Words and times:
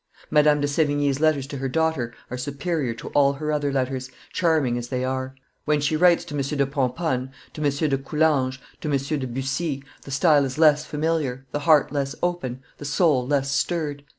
Madame 0.31 0.59
de 0.59 0.67
Sevigne's 0.67 1.19
letters 1.19 1.45
to 1.45 1.57
her 1.59 1.69
daughter 1.69 2.11
are 2.31 2.35
superior 2.37 2.91
to 2.91 3.09
all 3.09 3.33
her 3.33 3.51
other 3.51 3.71
letters, 3.71 4.09
charming 4.33 4.75
as 4.75 4.87
they 4.87 5.03
are. 5.05 5.35
When 5.65 5.79
she 5.79 5.95
writes 5.95 6.25
to 6.25 6.35
M. 6.35 6.41
de 6.41 6.65
Pomponne, 6.65 7.29
to 7.53 7.61
M. 7.63 7.69
de 7.89 7.99
Coulanges, 7.99 8.57
to 8.81 8.91
M. 8.91 8.97
de 9.19 9.27
Bussy, 9.27 9.83
the 10.01 10.09
style 10.09 10.43
is 10.43 10.57
less 10.57 10.87
familiar, 10.87 11.45
the 11.51 11.59
heart 11.59 11.91
less 11.91 12.15
open, 12.23 12.63
the 12.79 12.83
soul 12.85 13.27
less 13.27 13.51
stirred. 13.51 14.03